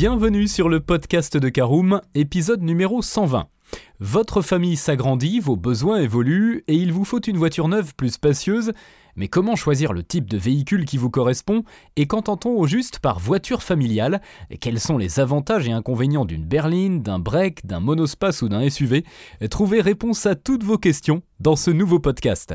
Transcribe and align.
Bienvenue 0.00 0.48
sur 0.48 0.70
le 0.70 0.80
podcast 0.80 1.36
de 1.36 1.50
Caroom, 1.50 2.00
épisode 2.14 2.62
numéro 2.62 3.02
120. 3.02 3.48
Votre 3.98 4.40
famille 4.40 4.78
s'agrandit, 4.78 5.40
vos 5.40 5.56
besoins 5.56 6.00
évoluent 6.00 6.64
et 6.68 6.74
il 6.74 6.90
vous 6.90 7.04
faut 7.04 7.20
une 7.20 7.36
voiture 7.36 7.68
neuve 7.68 7.94
plus 7.94 8.08
spacieuse. 8.08 8.72
Mais 9.14 9.28
comment 9.28 9.56
choisir 9.56 9.92
le 9.92 10.02
type 10.02 10.30
de 10.30 10.38
véhicule 10.38 10.86
qui 10.86 10.96
vous 10.96 11.10
correspond 11.10 11.64
et 11.96 12.06
qu'entend-on 12.06 12.52
au 12.52 12.66
juste 12.66 13.00
par 13.00 13.18
voiture 13.18 13.62
familiale? 13.62 14.22
Quels 14.62 14.80
sont 14.80 14.96
les 14.96 15.20
avantages 15.20 15.68
et 15.68 15.72
inconvénients 15.72 16.24
d'une 16.24 16.46
berline, 16.46 17.02
d'un 17.02 17.18
break, 17.18 17.66
d'un 17.66 17.80
monospace 17.80 18.40
ou 18.40 18.48
d'un 18.48 18.70
SUV 18.70 19.04
Trouvez 19.50 19.82
réponse 19.82 20.24
à 20.24 20.34
toutes 20.34 20.64
vos 20.64 20.78
questions 20.78 21.20
dans 21.40 21.56
ce 21.56 21.70
nouveau 21.70 21.98
podcast. 21.98 22.54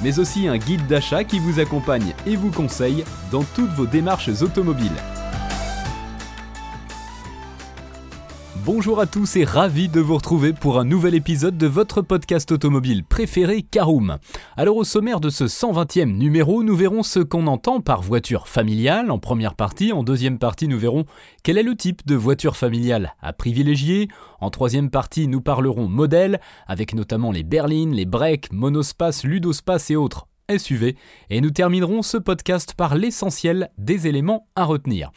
mais 0.00 0.18
aussi 0.18 0.48
un 0.48 0.58
guide 0.58 0.86
d'achat 0.86 1.24
qui 1.24 1.38
vous 1.38 1.60
accompagne 1.60 2.14
et 2.26 2.36
vous 2.36 2.50
conseille 2.50 3.04
dans 3.30 3.42
toutes 3.42 3.72
vos 3.72 3.86
démarches 3.86 4.42
automobiles. 4.42 4.90
Bonjour 8.64 9.00
à 9.00 9.06
tous 9.06 9.34
et 9.34 9.44
ravi 9.44 9.88
de 9.88 9.98
vous 9.98 10.14
retrouver 10.14 10.52
pour 10.52 10.78
un 10.78 10.84
nouvel 10.84 11.16
épisode 11.16 11.58
de 11.58 11.66
votre 11.66 12.00
podcast 12.00 12.52
automobile 12.52 13.02
préféré 13.02 13.62
Caroom. 13.62 14.18
Alors 14.56 14.76
au 14.76 14.84
sommaire 14.84 15.18
de 15.18 15.30
ce 15.30 15.44
120e 15.44 16.16
numéro, 16.16 16.62
nous 16.62 16.76
verrons 16.76 17.02
ce 17.02 17.18
qu'on 17.18 17.48
entend 17.48 17.80
par 17.80 18.02
voiture 18.02 18.46
familiale 18.46 19.10
en 19.10 19.18
première 19.18 19.56
partie, 19.56 19.92
en 19.92 20.04
deuxième 20.04 20.38
partie 20.38 20.68
nous 20.68 20.78
verrons 20.78 21.06
quel 21.42 21.58
est 21.58 21.64
le 21.64 21.74
type 21.74 22.06
de 22.06 22.14
voiture 22.14 22.56
familiale 22.56 23.16
à 23.20 23.32
privilégier, 23.32 24.06
en 24.40 24.50
troisième 24.50 24.90
partie 24.90 25.26
nous 25.26 25.40
parlerons 25.40 25.88
modèle 25.88 26.40
avec 26.68 26.94
notamment 26.94 27.32
les 27.32 27.42
berlines, 27.42 27.92
les 27.92 28.06
breaks, 28.06 28.52
monospace, 28.52 29.24
ludospace 29.24 29.90
et 29.90 29.96
autres 29.96 30.28
SUV, 30.58 30.96
et 31.30 31.40
nous 31.40 31.50
terminerons 31.50 32.02
ce 32.02 32.16
podcast 32.16 32.74
par 32.74 32.94
l'essentiel 32.94 33.70
des 33.78 34.06
éléments 34.06 34.48
à 34.56 34.64
retenir. 34.64 35.10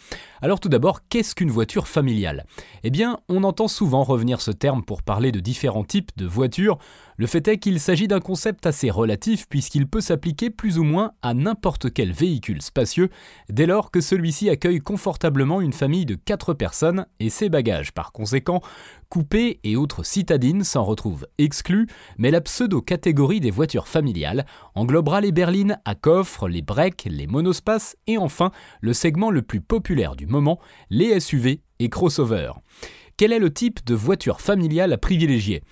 Alors 0.46 0.60
tout 0.60 0.70
d'abord, 0.70 1.00
qu'est-ce 1.10 1.34
qu'une 1.34 1.50
voiture 1.50 1.88
familiale? 1.88 2.46
Eh 2.84 2.92
bien, 2.92 3.18
on 3.30 3.44
entend 3.44 3.68
souvent 3.68 4.04
revenir 4.04 4.42
ce 4.42 4.52
terme 4.52 4.84
pour 4.84 5.02
parler 5.02 5.32
de 5.32 5.40
différents 5.40 5.84
types 5.84 6.12
de 6.18 6.28
voitures. 6.28 6.78
Le 7.18 7.26
fait 7.26 7.48
est 7.48 7.58
qu'il 7.58 7.80
s'agit 7.80 8.08
d'un 8.08 8.20
concept 8.20 8.68
assez 8.68 8.92
relatif 8.92 9.48
puisqu'il 9.50 9.88
peut 9.88 10.02
s'appliquer 10.02 10.52
plus 10.52 10.78
ou 10.78 10.84
moins 10.84 11.14
à 11.24 11.34
n'importe 11.34 11.92
quel 11.92 12.12
véhicule 12.12 12.62
spacieux 12.62 13.10
dès 13.50 13.66
lors 13.66 13.90
que 13.90 14.02
celui-ci 14.02 14.52
accueille 14.52 14.82
confortablement 14.82 15.62
une 15.62 15.74
famille 15.74 16.06
de 16.06 16.14
4 16.14 16.54
personnes 16.54 17.08
et 17.20 17.32
ses 17.32 17.50
bagages. 17.50 17.92
Par 17.92 18.12
conséquent, 18.12 18.62
coupés 19.10 19.60
et 19.64 19.78
autres 19.78 20.04
citadines 20.04 20.64
s'en 20.64 20.84
retrouvent 20.84 21.26
exclus, 21.38 21.88
mais 22.18 22.30
la 22.32 22.42
pseudo-catégorie 22.42 23.40
des 23.40 23.50
voitures 23.50 23.88
familiales 23.88 24.46
englobera 24.76 25.22
les 25.22 25.32
berlines 25.32 25.80
à 25.86 25.96
coffre, 25.96 26.48
les 26.50 26.62
breaks, 26.62 27.08
les 27.10 27.26
monospaces 27.26 27.96
et 28.06 28.18
enfin 28.20 28.52
le 28.82 28.94
segment 28.94 29.32
le 29.32 29.42
plus 29.42 29.62
populaire 29.62 30.16
du 30.16 30.28
moment, 30.36 30.60
les 30.90 31.20
SUV 31.20 31.62
et 31.80 31.90
crossovers. 31.90 32.60
Quel 33.18 33.32
est 33.32 33.40
le 33.40 33.54
type 33.54 33.86
de 33.86 33.96
voiture 33.96 34.42
familiale 34.42 34.94
à 34.94 34.98
privilégier? 34.98 35.64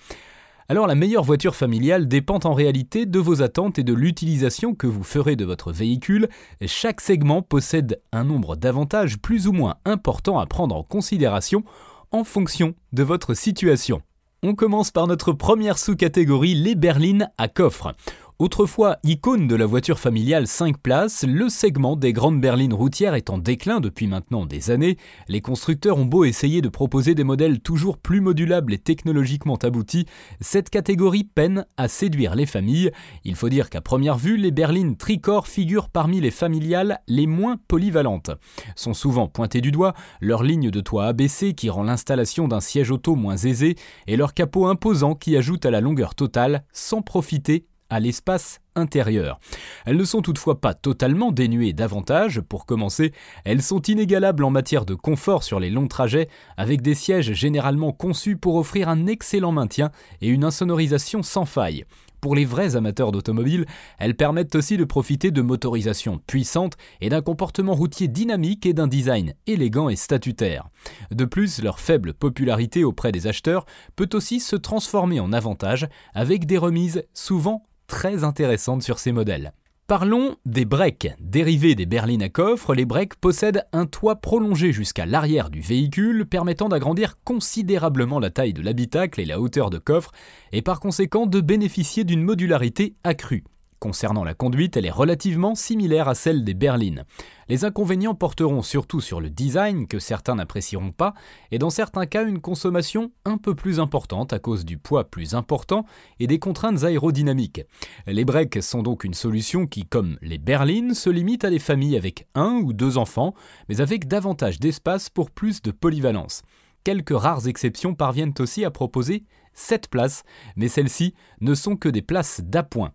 Alors 0.70 0.86
la 0.86 0.94
meilleure 0.94 1.24
voiture 1.24 1.54
familiale 1.54 2.08
dépend 2.08 2.38
en 2.44 2.54
réalité 2.54 3.04
de 3.04 3.18
vos 3.18 3.42
attentes 3.42 3.78
et 3.78 3.84
de 3.84 3.92
l'utilisation 3.92 4.74
que 4.74 4.86
vous 4.86 5.02
ferez 5.02 5.36
de 5.36 5.44
votre 5.44 5.72
véhicule. 5.72 6.28
Chaque 6.64 7.02
segment 7.02 7.42
possède 7.42 8.00
un 8.12 8.24
nombre 8.24 8.56
d'avantages 8.56 9.18
plus 9.18 9.46
ou 9.46 9.52
moins 9.52 9.76
importants 9.84 10.38
à 10.38 10.46
prendre 10.46 10.74
en 10.74 10.82
considération 10.82 11.64
en 12.12 12.24
fonction 12.24 12.74
de 12.94 13.02
votre 13.02 13.34
situation. 13.34 14.00
On 14.42 14.54
commence 14.54 14.90
par 14.90 15.06
notre 15.06 15.32
première 15.32 15.78
sous-catégorie, 15.78 16.54
les 16.54 16.74
berlines 16.74 17.30
à 17.38 17.48
coffre. 17.48 17.94
Autrefois 18.40 18.98
icône 19.04 19.46
de 19.46 19.54
la 19.54 19.64
voiture 19.64 20.00
familiale 20.00 20.48
5 20.48 20.78
places, 20.78 21.22
le 21.22 21.48
segment 21.48 21.94
des 21.94 22.12
grandes 22.12 22.40
berlines 22.40 22.74
routières 22.74 23.14
est 23.14 23.30
en 23.30 23.38
déclin 23.38 23.78
depuis 23.78 24.08
maintenant 24.08 24.44
des 24.44 24.72
années. 24.72 24.96
Les 25.28 25.40
constructeurs 25.40 25.98
ont 25.98 26.04
beau 26.04 26.24
essayer 26.24 26.60
de 26.60 26.68
proposer 26.68 27.14
des 27.14 27.22
modèles 27.22 27.60
toujours 27.60 27.96
plus 27.96 28.20
modulables 28.20 28.74
et 28.74 28.78
technologiquement 28.78 29.54
aboutis, 29.54 30.06
cette 30.40 30.68
catégorie 30.68 31.22
peine 31.22 31.64
à 31.76 31.86
séduire 31.86 32.34
les 32.34 32.44
familles. 32.44 32.90
Il 33.22 33.36
faut 33.36 33.48
dire 33.48 33.70
qu'à 33.70 33.80
première 33.80 34.18
vue, 34.18 34.36
les 34.36 34.50
berlines 34.50 34.96
tricorps 34.96 35.46
figurent 35.46 35.88
parmi 35.88 36.20
les 36.20 36.32
familiales 36.32 37.02
les 37.06 37.28
moins 37.28 37.56
polyvalentes. 37.68 38.32
Sont 38.74 38.94
souvent 38.94 39.28
pointées 39.28 39.60
du 39.60 39.70
doigt 39.70 39.94
leur 40.20 40.42
ligne 40.42 40.72
de 40.72 40.80
toit 40.80 41.06
abaissée 41.06 41.52
qui 41.52 41.70
rend 41.70 41.84
l'installation 41.84 42.48
d'un 42.48 42.60
siège 42.60 42.90
auto 42.90 43.14
moins 43.14 43.36
aisée 43.36 43.76
et 44.08 44.16
leur 44.16 44.34
capot 44.34 44.66
imposant 44.66 45.14
qui 45.14 45.36
ajoute 45.36 45.64
à 45.66 45.70
la 45.70 45.80
longueur 45.80 46.16
totale 46.16 46.64
sans 46.72 47.00
profiter 47.00 47.68
à 47.94 48.00
l'espace 48.00 48.58
intérieur. 48.74 49.38
Elles 49.86 49.96
ne 49.96 50.04
sont 50.04 50.20
toutefois 50.20 50.60
pas 50.60 50.74
totalement 50.74 51.30
dénuées 51.30 51.72
d'avantages. 51.72 52.40
Pour 52.40 52.66
commencer, 52.66 53.12
elles 53.44 53.62
sont 53.62 53.80
inégalables 53.80 54.42
en 54.42 54.50
matière 54.50 54.84
de 54.84 54.96
confort 54.96 55.44
sur 55.44 55.60
les 55.60 55.70
longs 55.70 55.86
trajets, 55.86 56.28
avec 56.56 56.82
des 56.82 56.96
sièges 56.96 57.34
généralement 57.34 57.92
conçus 57.92 58.36
pour 58.36 58.56
offrir 58.56 58.88
un 58.88 59.06
excellent 59.06 59.52
maintien 59.52 59.92
et 60.20 60.28
une 60.28 60.42
insonorisation 60.42 61.22
sans 61.22 61.44
faille. 61.44 61.84
Pour 62.20 62.34
les 62.34 62.46
vrais 62.46 62.74
amateurs 62.74 63.12
d'automobile, 63.12 63.66
elles 63.98 64.16
permettent 64.16 64.54
aussi 64.56 64.76
de 64.76 64.84
profiter 64.84 65.30
de 65.30 65.42
motorisations 65.42 66.18
puissantes 66.26 66.72
et 67.00 67.10
d'un 67.10 67.20
comportement 67.20 67.74
routier 67.74 68.08
dynamique 68.08 68.66
et 68.66 68.72
d'un 68.72 68.88
design 68.88 69.34
élégant 69.46 69.88
et 69.88 69.94
statutaire. 69.94 70.68
De 71.12 71.26
plus, 71.26 71.62
leur 71.62 71.78
faible 71.78 72.14
popularité 72.14 72.82
auprès 72.82 73.12
des 73.12 73.26
acheteurs 73.26 73.66
peut 73.94 74.08
aussi 74.14 74.40
se 74.40 74.56
transformer 74.56 75.20
en 75.20 75.32
avantage 75.32 75.86
avec 76.14 76.46
des 76.46 76.56
remises 76.56 77.04
souvent 77.12 77.62
très 77.86 78.24
intéressantes 78.24 78.82
sur 78.82 78.98
ces 78.98 79.12
modèles. 79.12 79.52
Parlons 79.86 80.36
des 80.46 80.64
breaks. 80.64 81.08
Dérivés 81.20 81.74
des 81.74 81.84
berlines 81.84 82.22
à 82.22 82.30
coffre, 82.30 82.74
les 82.74 82.86
breaks 82.86 83.16
possèdent 83.16 83.66
un 83.74 83.84
toit 83.84 84.16
prolongé 84.16 84.72
jusqu'à 84.72 85.04
l'arrière 85.04 85.50
du 85.50 85.60
véhicule, 85.60 86.24
permettant 86.24 86.70
d'agrandir 86.70 87.16
considérablement 87.22 88.18
la 88.18 88.30
taille 88.30 88.54
de 88.54 88.62
l'habitacle 88.62 89.20
et 89.20 89.26
la 89.26 89.38
hauteur 89.38 89.68
de 89.68 89.76
coffre, 89.76 90.12
et 90.52 90.62
par 90.62 90.80
conséquent 90.80 91.26
de 91.26 91.42
bénéficier 91.42 92.04
d'une 92.04 92.22
modularité 92.22 92.94
accrue. 93.04 93.44
Concernant 93.78 94.24
la 94.24 94.34
conduite, 94.34 94.76
elle 94.76 94.86
est 94.86 94.90
relativement 94.90 95.54
similaire 95.54 96.08
à 96.08 96.14
celle 96.14 96.42
des 96.44 96.54
berlines. 96.54 97.04
Les 97.48 97.64
inconvénients 97.64 98.14
porteront 98.14 98.62
surtout 98.62 99.00
sur 99.00 99.20
le 99.20 99.28
design, 99.28 99.86
que 99.86 99.98
certains 99.98 100.36
n'apprécieront 100.36 100.92
pas, 100.92 101.12
et 101.50 101.58
dans 101.58 101.68
certains 101.68 102.06
cas 102.06 102.24
une 102.24 102.40
consommation 102.40 103.12
un 103.26 103.36
peu 103.36 103.54
plus 103.54 103.80
importante 103.80 104.32
à 104.32 104.38
cause 104.38 104.64
du 104.64 104.78
poids 104.78 105.04
plus 105.04 105.34
important 105.34 105.84
et 106.18 106.26
des 106.26 106.38
contraintes 106.38 106.84
aérodynamiques. 106.84 107.62
Les 108.06 108.24
breaks 108.24 108.62
sont 108.62 108.82
donc 108.82 109.04
une 109.04 109.12
solution 109.12 109.66
qui, 109.66 109.84
comme 109.84 110.16
les 110.22 110.38
berlines, 110.38 110.94
se 110.94 111.10
limite 111.10 111.44
à 111.44 111.50
des 111.50 111.58
familles 111.58 111.96
avec 111.96 112.26
un 112.34 112.60
ou 112.64 112.72
deux 112.72 112.96
enfants, 112.96 113.34
mais 113.68 113.82
avec 113.82 114.08
davantage 114.08 114.60
d'espace 114.60 115.10
pour 115.10 115.30
plus 115.30 115.60
de 115.60 115.70
polyvalence. 115.70 116.42
Quelques 116.84 117.18
rares 117.18 117.48
exceptions 117.48 117.94
parviennent 117.94 118.34
aussi 118.38 118.64
à 118.64 118.70
proposer 118.70 119.24
7 119.54 119.88
places, 119.88 120.22
mais 120.56 120.68
celles-ci 120.68 121.14
ne 121.40 121.54
sont 121.54 121.76
que 121.76 121.88
des 121.88 122.02
places 122.02 122.40
d'appoint. 122.42 122.92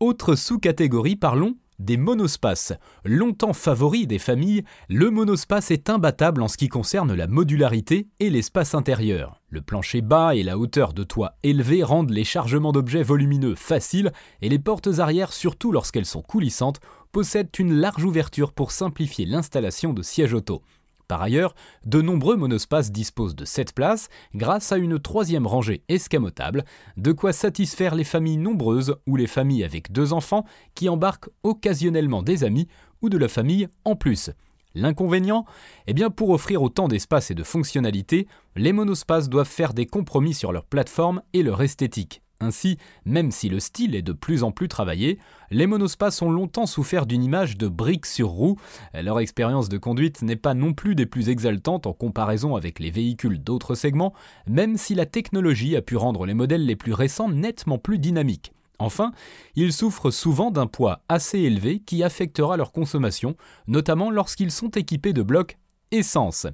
Autre 0.00 0.34
sous-catégorie, 0.34 1.16
parlons 1.16 1.56
des 1.80 1.96
monospaces. 1.96 2.74
Longtemps 3.04 3.54
favori 3.54 4.06
des 4.06 4.18
familles, 4.18 4.64
le 4.88 5.10
monospace 5.10 5.70
est 5.70 5.88
imbattable 5.88 6.42
en 6.42 6.48
ce 6.48 6.56
qui 6.56 6.68
concerne 6.68 7.14
la 7.14 7.26
modularité 7.26 8.08
et 8.20 8.30
l'espace 8.30 8.74
intérieur. 8.74 9.40
Le 9.48 9.62
plancher 9.62 10.02
bas 10.02 10.34
et 10.34 10.42
la 10.42 10.58
hauteur 10.58 10.92
de 10.92 11.02
toit 11.02 11.36
élevée 11.42 11.82
rendent 11.82 12.10
les 12.10 12.24
chargements 12.24 12.72
d'objets 12.72 13.02
volumineux 13.02 13.54
faciles 13.54 14.12
et 14.42 14.48
les 14.48 14.58
portes 14.58 14.98
arrière, 14.98 15.32
surtout 15.32 15.72
lorsqu'elles 15.72 16.06
sont 16.06 16.22
coulissantes, 16.22 16.80
possèdent 17.12 17.50
une 17.58 17.74
large 17.74 18.04
ouverture 18.04 18.52
pour 18.52 18.70
simplifier 18.70 19.24
l'installation 19.24 19.92
de 19.92 20.02
sièges 20.02 20.34
auto. 20.34 20.62
Par 21.10 21.22
ailleurs, 21.22 21.56
de 21.86 22.00
nombreux 22.00 22.36
monospaces 22.36 22.92
disposent 22.92 23.34
de 23.34 23.44
7 23.44 23.74
places 23.74 24.10
grâce 24.36 24.70
à 24.70 24.76
une 24.76 25.00
troisième 25.00 25.44
rangée 25.44 25.82
escamotable, 25.88 26.64
de 26.96 27.10
quoi 27.10 27.32
satisfaire 27.32 27.96
les 27.96 28.04
familles 28.04 28.36
nombreuses 28.36 28.94
ou 29.08 29.16
les 29.16 29.26
familles 29.26 29.64
avec 29.64 29.90
deux 29.90 30.12
enfants 30.12 30.44
qui 30.76 30.88
embarquent 30.88 31.28
occasionnellement 31.42 32.22
des 32.22 32.44
amis 32.44 32.68
ou 33.02 33.08
de 33.08 33.18
la 33.18 33.26
famille 33.26 33.66
en 33.84 33.96
plus. 33.96 34.30
L'inconvénient? 34.76 35.46
Eh 35.88 35.94
bien, 35.94 36.10
pour 36.10 36.30
offrir 36.30 36.62
autant 36.62 36.86
d'espace 36.86 37.32
et 37.32 37.34
de 37.34 37.42
fonctionnalités, 37.42 38.28
les 38.54 38.72
monospaces 38.72 39.28
doivent 39.28 39.48
faire 39.48 39.74
des 39.74 39.86
compromis 39.86 40.34
sur 40.34 40.52
leur 40.52 40.64
plateforme 40.64 41.22
et 41.32 41.42
leur 41.42 41.60
esthétique. 41.60 42.22
Ainsi, 42.40 42.78
même 43.04 43.30
si 43.30 43.50
le 43.50 43.60
style 43.60 43.94
est 43.94 44.02
de 44.02 44.12
plus 44.12 44.42
en 44.42 44.50
plus 44.50 44.68
travaillé, 44.68 45.18
les 45.50 45.66
monospaces 45.66 46.22
ont 46.22 46.30
longtemps 46.30 46.66
souffert 46.66 47.04
d'une 47.04 47.22
image 47.22 47.58
de 47.58 47.68
briques 47.68 48.06
sur 48.06 48.28
roues. 48.28 48.56
Leur 48.94 49.20
expérience 49.20 49.68
de 49.68 49.76
conduite 49.76 50.22
n'est 50.22 50.36
pas 50.36 50.54
non 50.54 50.72
plus 50.72 50.94
des 50.94 51.04
plus 51.04 51.28
exaltantes 51.28 51.86
en 51.86 51.92
comparaison 51.92 52.56
avec 52.56 52.78
les 52.78 52.90
véhicules 52.90 53.42
d'autres 53.42 53.74
segments, 53.74 54.14
même 54.46 54.78
si 54.78 54.94
la 54.94 55.04
technologie 55.04 55.76
a 55.76 55.82
pu 55.82 55.96
rendre 55.96 56.24
les 56.24 56.34
modèles 56.34 56.64
les 56.64 56.76
plus 56.76 56.94
récents 56.94 57.28
nettement 57.28 57.78
plus 57.78 57.98
dynamiques. 57.98 58.52
Enfin, 58.78 59.12
ils 59.54 59.74
souffrent 59.74 60.10
souvent 60.10 60.50
d'un 60.50 60.66
poids 60.66 61.02
assez 61.10 61.40
élevé 61.40 61.80
qui 61.80 62.02
affectera 62.02 62.56
leur 62.56 62.72
consommation, 62.72 63.36
notamment 63.66 64.10
lorsqu'ils 64.10 64.50
sont 64.50 64.70
équipés 64.70 65.12
de 65.12 65.22
blocs 65.22 65.58
essence. 65.90 66.46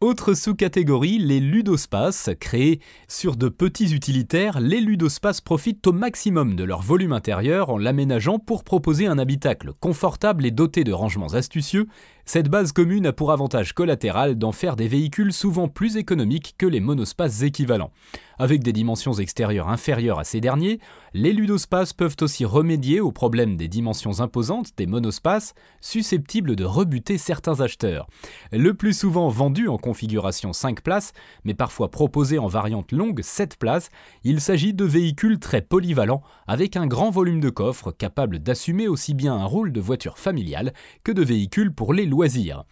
Autre 0.00 0.34
sous-catégorie, 0.34 1.18
les 1.18 1.40
ludospaces. 1.40 2.30
Créés 2.40 2.80
sur 3.08 3.36
de 3.36 3.48
petits 3.48 3.94
utilitaires, 3.94 4.60
les 4.60 4.80
ludospaces 4.80 5.40
profitent 5.40 5.86
au 5.86 5.92
maximum 5.92 6.56
de 6.56 6.64
leur 6.64 6.82
volume 6.82 7.12
intérieur 7.12 7.70
en 7.70 7.78
l'aménageant 7.78 8.38
pour 8.38 8.64
proposer 8.64 9.06
un 9.06 9.18
habitacle 9.18 9.72
confortable 9.80 10.46
et 10.46 10.50
doté 10.50 10.84
de 10.84 10.92
rangements 10.92 11.34
astucieux. 11.34 11.86
Cette 12.24 12.50
base 12.50 12.72
commune 12.72 13.06
a 13.06 13.14
pour 13.14 13.32
avantage 13.32 13.72
collatéral 13.72 14.36
d'en 14.36 14.52
faire 14.52 14.76
des 14.76 14.86
véhicules 14.86 15.32
souvent 15.32 15.66
plus 15.66 15.96
économiques 15.96 16.56
que 16.58 16.66
les 16.66 16.80
monospaces 16.80 17.40
équivalents. 17.40 17.90
Avec 18.38 18.62
des 18.62 18.74
dimensions 18.74 19.14
extérieures 19.14 19.70
inférieures 19.70 20.18
à 20.18 20.24
ces 20.24 20.42
derniers, 20.42 20.78
les 21.14 21.32
ludospaces 21.32 21.94
peuvent 21.94 22.16
aussi 22.20 22.44
remédier 22.44 23.00
au 23.00 23.12
problème 23.12 23.56
des 23.56 23.66
dimensions 23.66 24.20
imposantes 24.20 24.72
des 24.76 24.86
monospaces, 24.86 25.54
susceptibles 25.80 26.54
de 26.54 26.64
rebuter 26.64 27.16
certains 27.16 27.62
acheteurs. 27.62 28.06
Le 28.52 28.74
plus 28.74 28.92
souvent 28.92 29.30
en 29.68 29.78
configuration 29.78 30.52
5 30.52 30.82
places, 30.82 31.12
mais 31.44 31.54
parfois 31.54 31.90
proposé 31.90 32.38
en 32.38 32.46
variante 32.46 32.92
longue 32.92 33.22
7 33.22 33.56
places, 33.56 33.90
il 34.22 34.40
s'agit 34.40 34.74
de 34.74 34.84
véhicules 34.84 35.38
très 35.38 35.62
polyvalents, 35.62 36.22
avec 36.46 36.76
un 36.76 36.86
grand 36.86 37.10
volume 37.10 37.40
de 37.40 37.50
coffre 37.50 37.90
capable 37.90 38.38
d'assumer 38.38 38.88
aussi 38.88 39.14
bien 39.14 39.34
un 39.34 39.44
rôle 39.44 39.72
de 39.72 39.80
voiture 39.80 40.18
familiale 40.18 40.72
que 41.02 41.12
de 41.12 41.22
véhicule 41.22 41.72
pour 41.72 41.94
les 41.94 42.04
loisirs. 42.04 42.64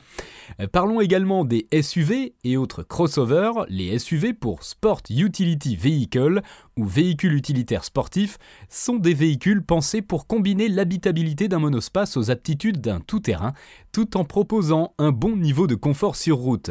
Parlons 0.73 1.01
également 1.01 1.45
des 1.45 1.67
SUV 1.83 2.35
et 2.45 2.57
autres 2.57 2.83
crossovers, 2.83 3.65
les 3.69 3.99
SUV 3.99 4.35
pour 4.35 4.63
Sport 4.63 5.03
Utility 5.11 5.77
Vehicle 5.77 6.43
ou 6.77 6.85
véhicules 6.85 7.35
utilitaires 7.35 7.85
sportifs 7.85 8.39
sont 8.69 8.97
des 8.97 9.15
véhicules 9.15 9.63
pensés 9.63 10.03
pour 10.03 10.27
combiner 10.27 10.69
l'habitabilité 10.69 11.49
d'un 11.49 11.59
monospace 11.59 12.17
aux 12.17 12.31
aptitudes 12.31 12.81
d'un 12.81 13.01
tout-terrain, 13.01 13.55
tout 13.97 14.19
en 14.19 14.25
proposant 14.25 14.93
un 14.99 15.11
bon 15.11 15.39
niveau 15.39 15.67
de 15.67 15.75
confort 15.75 16.17
sur 16.17 16.37
route. 16.37 16.71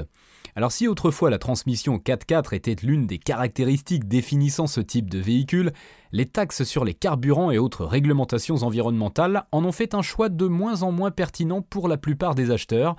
Alors 0.56 0.72
si 0.72 0.88
autrefois 0.88 1.32
la 1.32 1.40
transmission 1.40 1.98
4x4 1.98 2.54
était 2.54 2.76
l'une 2.84 3.08
des 3.08 3.18
caractéristiques 3.18 4.08
définissant 4.08 4.68
ce 4.68 4.80
type 4.80 5.10
de 5.10 5.18
véhicule, 5.18 5.72
les 6.12 6.28
taxes 6.28 6.66
sur 6.66 6.86
les 6.86 6.94
carburants 6.94 7.50
et 7.50 7.58
autres 7.58 7.84
réglementations 7.84 8.58
environnementales 8.58 9.48
en 9.52 9.66
ont 9.66 9.72
fait 9.72 9.96
un 9.96 10.04
choix 10.04 10.30
de 10.30 10.46
moins 10.46 10.84
en 10.84 10.92
moins 10.92 11.10
pertinent 11.10 11.64
pour 11.64 11.88
la 11.88 11.98
plupart 11.98 12.36
des 12.36 12.52
acheteurs. 12.52 12.96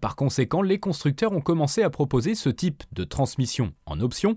Par 0.00 0.16
conséquent, 0.16 0.60
les 0.60 0.80
constructeurs 0.80 1.30
ont 1.30 1.40
commencé 1.40 1.84
à 1.84 1.88
proposer 1.88 2.34
ce 2.34 2.48
type 2.48 2.82
de 2.90 3.04
transmission 3.04 3.74
en 3.86 4.00
option 4.00 4.36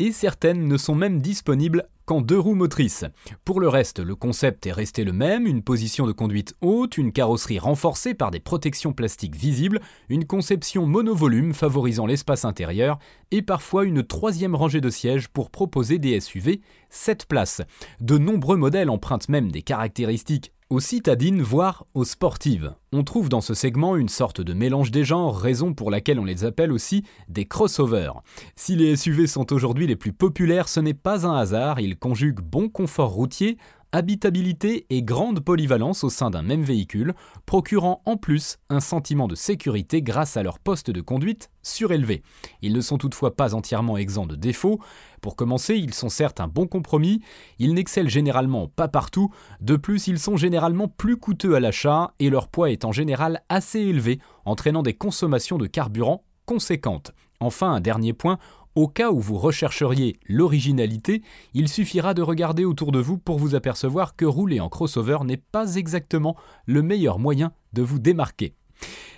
et 0.00 0.10
certaines 0.10 0.66
ne 0.66 0.76
sont 0.76 0.96
même 0.96 1.22
disponibles 1.22 1.86
deux 2.20 2.38
roues 2.38 2.56
motrices. 2.56 3.04
Pour 3.44 3.60
le 3.60 3.68
reste, 3.68 4.00
le 4.00 4.16
concept 4.16 4.66
est 4.66 4.72
resté 4.72 5.04
le 5.04 5.12
même, 5.12 5.46
une 5.46 5.62
position 5.62 6.08
de 6.08 6.12
conduite 6.12 6.56
haute, 6.60 6.98
une 6.98 7.12
carrosserie 7.12 7.60
renforcée 7.60 8.14
par 8.14 8.32
des 8.32 8.40
protections 8.40 8.92
plastiques 8.92 9.36
visibles, 9.36 9.80
une 10.08 10.26
conception 10.26 10.86
monovolume 10.86 11.54
favorisant 11.54 12.06
l'espace 12.06 12.44
intérieur, 12.44 12.98
et 13.30 13.42
parfois 13.42 13.84
une 13.84 14.02
troisième 14.02 14.56
rangée 14.56 14.80
de 14.80 14.90
sièges 14.90 15.28
pour 15.28 15.50
proposer 15.50 15.98
des 15.98 16.18
SUV 16.18 16.60
7 16.90 17.26
places. 17.26 17.62
De 18.00 18.18
nombreux 18.18 18.56
modèles 18.56 18.90
empruntent 18.90 19.28
même 19.28 19.52
des 19.52 19.62
caractéristiques 19.62 20.52
aux 20.70 20.78
citadines, 20.78 21.42
voire 21.42 21.84
aux 21.94 22.04
sportives. 22.04 22.72
On 22.92 23.02
trouve 23.02 23.28
dans 23.28 23.40
ce 23.40 23.54
segment 23.54 23.96
une 23.96 24.08
sorte 24.08 24.40
de 24.40 24.54
mélange 24.54 24.92
des 24.92 25.04
genres, 25.04 25.36
raison 25.36 25.74
pour 25.74 25.90
laquelle 25.90 26.20
on 26.20 26.24
les 26.24 26.44
appelle 26.44 26.70
aussi 26.70 27.04
des 27.28 27.44
crossovers. 27.44 28.22
Si 28.54 28.76
les 28.76 28.94
SUV 28.94 29.26
sont 29.26 29.52
aujourd'hui 29.52 29.88
les 29.88 29.96
plus 29.96 30.12
populaires, 30.12 30.68
ce 30.68 30.78
n'est 30.78 30.94
pas 30.94 31.26
un 31.26 31.36
hasard, 31.36 31.80
ils 31.80 31.98
conjuguent 31.98 32.40
bon 32.40 32.68
confort 32.68 33.10
routier, 33.10 33.58
habitabilité 33.92 34.86
et 34.90 35.02
grande 35.02 35.40
polyvalence 35.40 36.04
au 36.04 36.10
sein 36.10 36.30
d'un 36.30 36.42
même 36.42 36.62
véhicule, 36.62 37.14
procurant 37.46 38.02
en 38.04 38.16
plus 38.16 38.58
un 38.68 38.80
sentiment 38.80 39.28
de 39.28 39.34
sécurité 39.34 40.02
grâce 40.02 40.36
à 40.36 40.42
leur 40.42 40.58
poste 40.58 40.90
de 40.90 41.00
conduite 41.00 41.50
surélevé. 41.62 42.22
Ils 42.62 42.72
ne 42.72 42.80
sont 42.80 42.98
toutefois 42.98 43.36
pas 43.36 43.54
entièrement 43.54 43.96
exempts 43.96 44.26
de 44.26 44.36
défauts. 44.36 44.80
Pour 45.20 45.36
commencer, 45.36 45.76
ils 45.76 45.94
sont 45.94 46.08
certes 46.08 46.40
un 46.40 46.48
bon 46.48 46.66
compromis, 46.66 47.20
ils 47.58 47.74
n'excellent 47.74 48.08
généralement 48.08 48.68
pas 48.68 48.88
partout, 48.88 49.30
de 49.60 49.76
plus 49.76 50.06
ils 50.06 50.18
sont 50.18 50.36
généralement 50.36 50.88
plus 50.88 51.16
coûteux 51.16 51.54
à 51.54 51.60
l'achat 51.60 52.14
et 52.18 52.30
leur 52.30 52.48
poids 52.48 52.70
est 52.70 52.84
en 52.84 52.92
général 52.92 53.42
assez 53.48 53.80
élevé, 53.80 54.20
entraînant 54.44 54.82
des 54.82 54.94
consommations 54.94 55.58
de 55.58 55.66
carburant 55.66 56.24
conséquentes. 56.46 57.12
Enfin, 57.38 57.72
un 57.72 57.80
dernier 57.80 58.12
point, 58.12 58.38
au 58.80 58.88
cas 58.88 59.10
où 59.10 59.20
vous 59.20 59.36
rechercheriez 59.36 60.16
l'originalité, 60.26 61.22
il 61.52 61.68
suffira 61.68 62.14
de 62.14 62.22
regarder 62.22 62.64
autour 62.64 62.92
de 62.92 62.98
vous 62.98 63.18
pour 63.18 63.38
vous 63.38 63.54
apercevoir 63.54 64.16
que 64.16 64.24
rouler 64.24 64.58
en 64.58 64.68
crossover 64.70 65.18
n'est 65.24 65.36
pas 65.36 65.74
exactement 65.74 66.34
le 66.64 66.82
meilleur 66.82 67.18
moyen 67.18 67.52
de 67.74 67.82
vous 67.82 67.98
démarquer. 67.98 68.54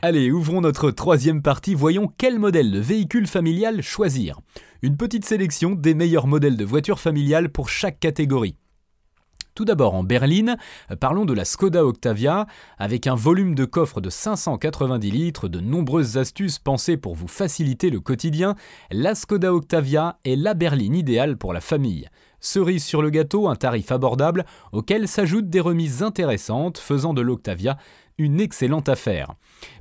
Allez, 0.03 0.33
ouvrons 0.33 0.61
notre 0.61 0.91
troisième 0.91 1.43
partie, 1.43 1.75
voyons 1.75 2.13
quel 2.19 2.41
modèle 2.41 2.73
de 2.73 2.81
véhicule 2.81 3.29
familial 3.29 3.83
choisir. 3.83 4.41
Une 4.83 4.97
petite 4.97 5.25
sélection 5.25 5.77
des 5.77 5.95
meilleurs 5.95 6.27
modèles 6.27 6.57
de 6.57 6.65
voitures 6.65 6.99
familiales 6.99 7.49
pour 7.49 7.69
chaque 7.69 8.01
catégorie. 8.01 8.57
Tout 9.55 9.67
d'abord 9.67 9.95
en 9.95 10.03
berline, 10.03 10.57
parlons 10.99 11.27
de 11.27 11.35
la 11.35 11.45
Skoda 11.45 11.85
Octavia, 11.85 12.47
avec 12.79 13.07
un 13.07 13.15
volume 13.15 13.55
de 13.55 13.67
coffre 13.67 14.01
de 14.01 14.09
590 14.09 15.11
litres, 15.11 15.49
de 15.49 15.61
nombreuses 15.61 16.17
astuces 16.17 16.59
pensées 16.59 16.97
pour 16.97 17.15
vous 17.15 17.29
faciliter 17.29 17.91
le 17.91 18.01
quotidien, 18.01 18.55
la 18.91 19.15
Skoda 19.15 19.53
Octavia 19.53 20.19
est 20.25 20.37
la 20.37 20.55
berline 20.55 20.97
idéale 20.97 21.37
pour 21.37 21.53
la 21.53 21.61
famille. 21.61 22.09
Cerise 22.41 22.85
sur 22.85 23.03
le 23.03 23.11
gâteau, 23.11 23.47
un 23.49 23.55
tarif 23.55 23.93
abordable 23.93 24.47
auquel 24.73 25.07
s'ajoutent 25.07 25.51
des 25.51 25.61
remises 25.61 26.03
intéressantes 26.03 26.79
faisant 26.79 27.13
de 27.13 27.21
l'Octavia 27.21 27.77
une 28.19 28.41
excellente 28.41 28.89
affaire. 28.89 29.35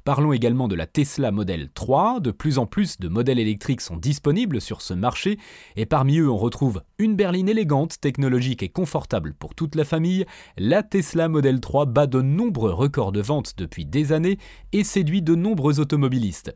Parlons 0.04 0.34
également 0.34 0.68
de 0.68 0.76
la 0.76 0.88
Tesla 0.88 1.32
Model 1.32 1.70
3, 1.74 2.20
de 2.20 2.32
plus 2.32 2.58
en 2.58 2.66
plus 2.66 3.00
de 3.00 3.08
modèles 3.08 3.40
électriques 3.40 3.82
sont 3.82 3.98
disponibles 3.98 4.62
sur 4.62 4.82
ce 4.82 4.94
marché, 4.94 5.38
et 5.76 5.86
parmi 5.86 6.18
eux 6.18 6.30
on 6.30 6.38
retrouve 6.38 6.82
une 6.98 7.16
berline 7.16 7.50
élégante, 7.50 8.00
technologique 8.00 8.64
et 8.64 8.70
confortable 8.70 9.34
pour 9.34 9.56
toute 9.56 9.76
la 9.76 9.86
famille, 9.86 10.26
la 10.58 10.84
Tesla 10.84 11.30
Model 11.30 11.60
3 11.60 11.86
bat 11.86 12.08
de 12.08 12.22
nombreux 12.22 12.72
records 12.72 13.12
de 13.12 13.22
vente 13.22 13.54
depuis 13.58 13.86
des 13.86 14.12
années 14.12 14.38
et 14.72 14.84
séduit 14.84 15.22
de 15.22 15.36
nombreux 15.36 15.80
automobilistes. 15.80 16.56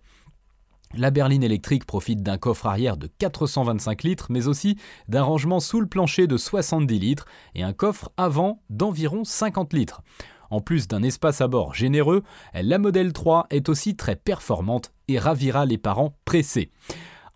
La 0.98 1.12
berline 1.12 1.44
électrique 1.44 1.86
profite 1.86 2.24
d'un 2.24 2.38
coffre 2.38 2.68
arrière 2.68 2.96
de 2.96 3.08
425 3.08 4.04
litres, 4.04 4.28
mais 4.30 4.48
aussi 4.48 4.78
d'un 5.10 5.24
rangement 5.24 5.60
sous 5.60 5.82
le 5.82 5.88
plancher 5.88 6.26
de 6.26 6.38
70 6.38 7.00
litres 7.00 7.26
et 7.54 7.64
un 7.64 7.74
coffre 7.74 8.12
avant 8.16 8.62
d'environ 8.70 9.26
50 9.26 9.74
litres. 9.74 10.02
En 10.50 10.62
plus 10.62 10.88
d'un 10.88 11.04
espace 11.04 11.42
à 11.42 11.48
bord 11.48 11.74
généreux, 11.74 12.24
la 12.54 12.78
Model 12.78 13.14
3 13.14 13.48
est 13.50 13.70
aussi 13.70 13.96
très 13.96 14.16
performante 14.16 14.92
et 15.08 15.20
ravira 15.20 15.66
les 15.66 15.78
parents 15.78 16.16
pressés. 16.26 16.70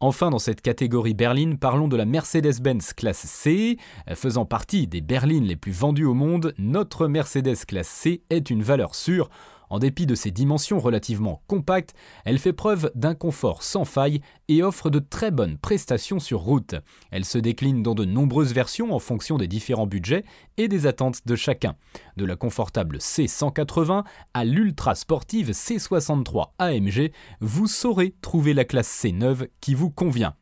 Enfin, 0.02 0.30
dans 0.30 0.40
cette 0.40 0.62
catégorie 0.62 1.14
berline, 1.14 1.58
parlons 1.58 1.90
de 1.90 1.98
la 1.98 2.06
Mercedes-Benz 2.06 2.94
classe 2.94 3.26
C. 3.26 3.78
Faisant 4.14 4.46
partie 4.46 4.88
des 4.88 5.02
berlines 5.02 5.44
les 5.44 5.58
plus 5.58 5.74
vendues 5.74 6.06
au 6.06 6.14
monde, 6.14 6.54
notre 6.58 7.08
Mercedes 7.08 7.66
classe 7.68 7.90
C 7.90 8.22
est 8.30 8.50
une 8.50 8.64
valeur 8.64 8.96
sûre. 8.96 9.30
En 9.70 9.80
dépit 9.80 10.06
de 10.06 10.16
ses 10.16 10.32
dimensions 10.32 10.80
relativement 10.80 11.42
compactes, 11.48 11.94
elle 12.26 12.40
fait 12.40 12.54
preuve 12.54 12.92
d'un 12.96 13.16
confort 13.16 13.64
sans 13.64 13.86
faille 13.86 14.22
et 14.48 14.64
offre 14.64 14.90
de 14.90 15.00
très 15.00 15.32
bonnes 15.32 15.58
prestations 15.58 16.20
sur 16.20 16.40
route. 16.40 16.76
Elle 17.12 17.26
se 17.26 17.38
décline 17.38 17.84
dans 17.84 17.96
de 17.96 18.06
nombreuses 18.06 18.54
versions 18.54 18.94
en 18.94 19.00
fonction 19.00 19.38
des 19.38 19.48
différents 19.48 19.88
budgets 19.88 20.26
et 20.58 20.68
des 20.68 20.88
attentes 20.88 21.26
de 21.26 21.36
chacun. 21.36 21.76
De 22.18 22.26
la 22.26 22.36
confortable 22.36 22.98
C180 22.98 24.04
à 24.34 24.46
l'ultra 24.46 24.96
sportive 24.96 25.52
C63 25.52 26.52
AMG, 26.58 27.12
vous 27.40 27.68
saurez 27.68 28.16
trouver 28.22 28.54
la 28.54 28.66
classe 28.66 28.88
C 28.88 29.12
neuve 29.12 29.48
qui 29.62 29.76
vous 29.76 29.90
convient. 29.90 30.36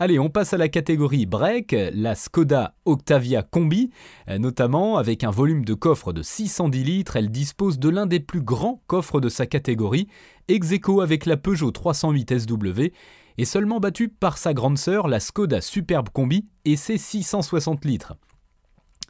Allez, 0.00 0.20
on 0.20 0.30
passe 0.30 0.52
à 0.52 0.58
la 0.58 0.68
catégorie 0.68 1.26
break, 1.26 1.74
la 1.92 2.14
Skoda 2.14 2.76
Octavia 2.84 3.42
Combi, 3.42 3.90
euh, 4.28 4.38
notamment 4.38 4.96
avec 4.96 5.24
un 5.24 5.32
volume 5.32 5.64
de 5.64 5.74
coffre 5.74 6.12
de 6.12 6.22
610 6.22 6.84
litres, 6.84 7.16
elle 7.16 7.30
dispose 7.30 7.80
de 7.80 7.88
l'un 7.88 8.06
des 8.06 8.20
plus 8.20 8.40
grands 8.40 8.80
coffres 8.86 9.20
de 9.20 9.28
sa 9.28 9.46
catégorie, 9.46 10.06
ex 10.46 10.72
avec 11.02 11.26
la 11.26 11.36
Peugeot 11.36 11.72
308 11.72 12.38
SW, 12.38 12.92
et 13.38 13.44
seulement 13.44 13.80
battue 13.80 14.08
par 14.08 14.38
sa 14.38 14.54
grande 14.54 14.78
sœur, 14.78 15.08
la 15.08 15.18
Skoda 15.18 15.60
Superbe 15.60 16.10
Combi, 16.10 16.46
et 16.64 16.76
ses 16.76 16.96
660 16.96 17.84
litres. 17.84 18.14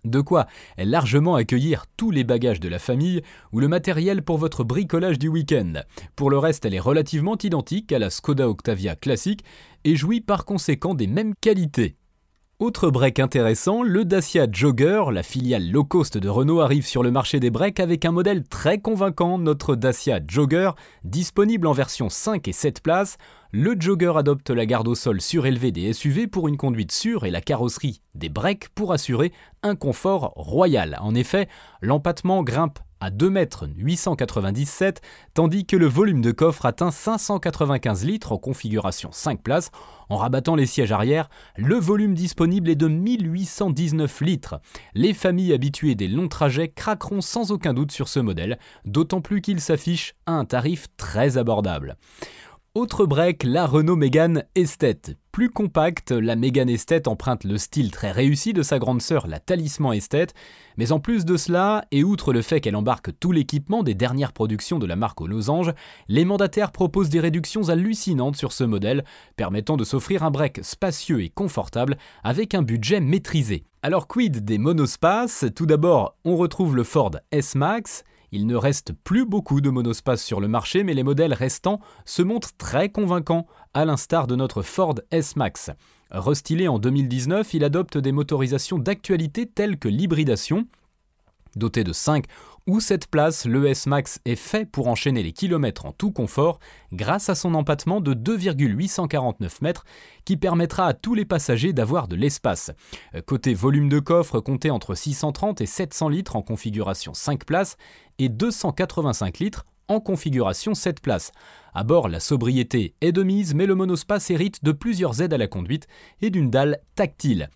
De 0.04 0.20
quoi 0.20 0.46
largement 0.78 1.34
accueillir 1.34 1.86
tous 1.96 2.10
les 2.10 2.24
bagages 2.24 2.60
de 2.60 2.68
la 2.68 2.78
famille 2.78 3.22
ou 3.52 3.60
le 3.60 3.68
matériel 3.68 4.22
pour 4.22 4.38
votre 4.38 4.64
bricolage 4.64 5.18
du 5.18 5.28
week-end. 5.28 5.74
Pour 6.16 6.30
le 6.30 6.38
reste, 6.38 6.64
elle 6.64 6.74
est 6.74 6.80
relativement 6.80 7.36
identique 7.36 7.92
à 7.92 7.98
la 7.98 8.10
Skoda 8.10 8.48
Octavia 8.48 8.96
classique 8.96 9.44
et 9.84 9.96
jouit 9.96 10.20
par 10.20 10.44
conséquent 10.44 10.94
des 10.94 11.06
mêmes 11.06 11.34
qualités. 11.40 11.96
Autre 12.60 12.90
break 12.90 13.20
intéressant, 13.20 13.84
le 13.84 14.04
Dacia 14.04 14.48
Jogger, 14.50 15.04
la 15.12 15.22
filiale 15.22 15.70
low 15.70 15.84
cost 15.84 16.18
de 16.18 16.28
Renault, 16.28 16.60
arrive 16.60 16.88
sur 16.88 17.04
le 17.04 17.12
marché 17.12 17.38
des 17.38 17.50
breaks 17.50 17.78
avec 17.78 18.04
un 18.04 18.10
modèle 18.10 18.42
très 18.42 18.80
convaincant, 18.80 19.38
notre 19.38 19.76
Dacia 19.76 20.18
Jogger, 20.26 20.72
disponible 21.04 21.68
en 21.68 21.72
version 21.72 22.08
5 22.08 22.48
et 22.48 22.52
7 22.52 22.82
places. 22.82 23.16
Le 23.52 23.76
Jogger 23.78 24.14
adopte 24.16 24.50
la 24.50 24.66
garde 24.66 24.88
au 24.88 24.96
sol 24.96 25.20
surélevée 25.20 25.70
des 25.70 25.92
SUV 25.92 26.26
pour 26.26 26.48
une 26.48 26.56
conduite 26.56 26.90
sûre 26.90 27.24
et 27.24 27.30
la 27.30 27.40
carrosserie 27.40 28.00
des 28.16 28.28
breaks 28.28 28.70
pour 28.70 28.92
assurer 28.92 29.32
un 29.62 29.76
confort 29.76 30.32
royal. 30.34 30.98
En 31.00 31.14
effet, 31.14 31.46
l'empattement 31.80 32.42
grimpe 32.42 32.80
à 33.00 33.10
2 33.10 33.30
mètres 33.30 33.68
897, 33.76 35.00
tandis 35.34 35.66
que 35.66 35.76
le 35.76 35.86
volume 35.86 36.20
de 36.20 36.32
coffre 36.32 36.66
atteint 36.66 36.90
595 36.90 38.04
litres 38.04 38.32
en 38.32 38.38
configuration 38.38 39.10
5 39.12 39.42
places. 39.42 39.70
En 40.08 40.16
rabattant 40.16 40.54
les 40.54 40.66
sièges 40.66 40.92
arrière, 40.92 41.28
le 41.56 41.76
volume 41.76 42.14
disponible 42.14 42.70
est 42.70 42.76
de 42.76 42.88
1819 42.88 44.20
litres. 44.22 44.60
Les 44.94 45.14
familles 45.14 45.52
habituées 45.52 45.94
des 45.94 46.08
longs 46.08 46.28
trajets 46.28 46.68
craqueront 46.68 47.20
sans 47.20 47.52
aucun 47.52 47.74
doute 47.74 47.92
sur 47.92 48.08
ce 48.08 48.20
modèle, 48.20 48.58
d'autant 48.84 49.20
plus 49.20 49.40
qu'il 49.40 49.60
s'affiche 49.60 50.14
à 50.26 50.32
un 50.32 50.44
tarif 50.44 50.86
très 50.96 51.38
abordable. 51.38 51.96
Autre 52.78 53.06
break, 53.06 53.42
la 53.42 53.66
Renault 53.66 53.96
Mégane 53.96 54.44
Esthète. 54.54 55.16
Plus 55.32 55.50
compacte, 55.50 56.12
la 56.12 56.36
Mégane 56.36 56.68
Esthète 56.68 57.08
emprunte 57.08 57.42
le 57.42 57.58
style 57.58 57.90
très 57.90 58.12
réussi 58.12 58.52
de 58.52 58.62
sa 58.62 58.78
grande 58.78 59.02
sœur, 59.02 59.26
la 59.26 59.40
Talisman 59.40 59.94
Esthète, 59.94 60.32
mais 60.76 60.92
en 60.92 61.00
plus 61.00 61.24
de 61.24 61.36
cela, 61.36 61.84
et 61.90 62.04
outre 62.04 62.32
le 62.32 62.40
fait 62.40 62.60
qu'elle 62.60 62.76
embarque 62.76 63.10
tout 63.18 63.32
l'équipement 63.32 63.82
des 63.82 63.94
dernières 63.94 64.32
productions 64.32 64.78
de 64.78 64.86
la 64.86 64.94
marque 64.94 65.20
aux 65.20 65.26
losanges, 65.26 65.72
les 66.06 66.24
mandataires 66.24 66.70
proposent 66.70 67.08
des 67.08 67.18
réductions 67.18 67.68
hallucinantes 67.68 68.36
sur 68.36 68.52
ce 68.52 68.62
modèle, 68.62 69.04
permettant 69.34 69.76
de 69.76 69.82
s'offrir 69.82 70.22
un 70.22 70.30
break 70.30 70.60
spacieux 70.62 71.20
et 71.24 71.30
confortable 71.30 71.98
avec 72.22 72.54
un 72.54 72.62
budget 72.62 73.00
maîtrisé. 73.00 73.64
Alors 73.82 74.06
quid 74.06 74.44
des 74.44 74.58
monospaces? 74.58 75.46
Tout 75.56 75.66
d'abord, 75.66 76.14
on 76.24 76.36
retrouve 76.36 76.76
le 76.76 76.84
Ford 76.84 77.10
S-Max, 77.32 78.04
il 78.32 78.46
ne 78.46 78.56
reste 78.56 78.92
plus 78.92 79.24
beaucoup 79.24 79.60
de 79.60 79.70
monospace 79.70 80.22
sur 80.22 80.40
le 80.40 80.48
marché, 80.48 80.84
mais 80.84 80.94
les 80.94 81.02
modèles 81.02 81.34
restants 81.34 81.80
se 82.04 82.22
montrent 82.22 82.56
très 82.56 82.90
convaincants, 82.90 83.46
à 83.74 83.84
l'instar 83.84 84.26
de 84.26 84.36
notre 84.36 84.62
Ford 84.62 84.94
S-Max. 85.10 85.70
Restylé 86.10 86.68
en 86.68 86.78
2019, 86.78 87.54
il 87.54 87.64
adopte 87.64 87.98
des 87.98 88.12
motorisations 88.12 88.78
d'actualité 88.78 89.46
telles 89.46 89.78
que 89.78 89.88
l'hybridation, 89.88 90.66
Doté 91.56 91.84
de 91.84 91.92
5 91.92 92.24
ou 92.66 92.80
7 92.80 93.06
places, 93.06 93.46
le 93.46 93.66
S-Max 93.66 94.20
est 94.26 94.36
fait 94.36 94.66
pour 94.66 94.88
enchaîner 94.88 95.22
les 95.22 95.32
kilomètres 95.32 95.86
en 95.86 95.92
tout 95.92 96.12
confort 96.12 96.58
grâce 96.92 97.30
à 97.30 97.34
son 97.34 97.54
empattement 97.54 98.02
de 98.02 98.12
2,849 98.12 99.62
mètres 99.62 99.84
qui 100.26 100.36
permettra 100.36 100.86
à 100.86 100.92
tous 100.92 101.14
les 101.14 101.24
passagers 101.24 101.72
d'avoir 101.72 102.08
de 102.08 102.16
l'espace. 102.16 102.70
Côté 103.26 103.54
volume 103.54 103.88
de 103.88 104.00
coffre, 104.00 104.40
compté 104.40 104.70
entre 104.70 104.94
630 104.94 105.62
et 105.62 105.66
700 105.66 106.10
litres 106.10 106.36
en 106.36 106.42
configuration 106.42 107.14
5 107.14 107.46
places 107.46 107.78
et 108.18 108.28
285 108.28 109.38
litres 109.38 109.64
en 109.88 110.00
configuration 110.00 110.74
7 110.74 111.00
places. 111.00 111.32
À 111.74 111.82
bord, 111.82 112.08
la 112.08 112.20
sobriété 112.20 112.94
est 113.00 113.12
de 113.12 113.22
mise, 113.22 113.54
mais 113.54 113.66
le 113.66 113.74
monospace 113.74 114.30
hérite 114.30 114.62
de 114.64 114.72
plusieurs 114.72 115.22
aides 115.22 115.32
à 115.32 115.38
la 115.38 115.46
conduite 115.46 115.86
et 116.20 116.30
d'une 116.30 116.50
dalle 116.50 116.78
tactile. 116.94 117.48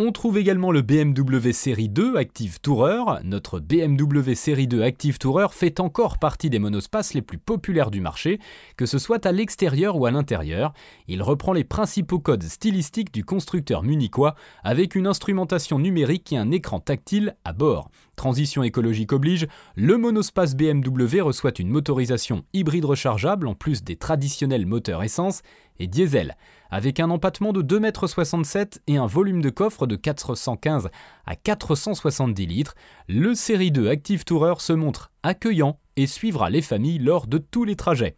On 0.00 0.12
trouve 0.12 0.38
également 0.38 0.70
le 0.70 0.82
BMW 0.82 1.50
Série 1.50 1.88
2 1.88 2.18
Active 2.18 2.60
Tourer. 2.60 3.20
Notre 3.24 3.58
BMW 3.58 4.34
Série 4.36 4.68
2 4.68 4.82
Active 4.82 5.18
Tourer 5.18 5.48
fait 5.50 5.80
encore 5.80 6.18
partie 6.18 6.50
des 6.50 6.60
monospaces 6.60 7.14
les 7.14 7.22
plus 7.22 7.38
populaires 7.38 7.90
du 7.90 8.00
marché, 8.00 8.38
que 8.76 8.86
ce 8.86 9.00
soit 9.00 9.26
à 9.26 9.32
l'extérieur 9.32 9.96
ou 9.96 10.06
à 10.06 10.12
l'intérieur. 10.12 10.72
Il 11.08 11.20
reprend 11.20 11.52
les 11.52 11.64
principaux 11.64 12.20
codes 12.20 12.44
stylistiques 12.44 13.12
du 13.12 13.24
constructeur 13.24 13.82
munichois 13.82 14.36
avec 14.62 14.94
une 14.94 15.08
instrumentation 15.08 15.80
numérique 15.80 16.32
et 16.32 16.36
un 16.36 16.52
écran 16.52 16.78
tactile 16.78 17.34
à 17.44 17.52
bord. 17.52 17.90
Transition 18.18 18.64
écologique 18.64 19.12
oblige, 19.12 19.46
le 19.76 19.96
monospace 19.96 20.56
BMW 20.56 21.20
reçoit 21.20 21.52
une 21.56 21.68
motorisation 21.68 22.44
hybride 22.52 22.84
rechargeable 22.84 23.46
en 23.46 23.54
plus 23.54 23.84
des 23.84 23.94
traditionnels 23.94 24.66
moteurs 24.66 25.04
essence 25.04 25.42
et 25.78 25.86
diesel. 25.86 26.36
Avec 26.68 26.98
un 26.98 27.10
empattement 27.10 27.52
de 27.52 27.62
2,67 27.62 28.56
m 28.58 28.66
et 28.88 28.96
un 28.96 29.06
volume 29.06 29.40
de 29.40 29.50
coffre 29.50 29.86
de 29.86 29.94
415 29.94 30.88
à 31.26 31.36
470 31.36 32.46
litres, 32.46 32.74
le 33.06 33.36
Série 33.36 33.70
2 33.70 33.88
Active 33.88 34.24
Tourer 34.24 34.54
se 34.58 34.72
montre 34.72 35.12
accueillant 35.22 35.78
et 35.94 36.08
suivra 36.08 36.50
les 36.50 36.60
familles 36.60 36.98
lors 36.98 37.28
de 37.28 37.38
tous 37.38 37.62
les 37.62 37.76
trajets. 37.76 38.16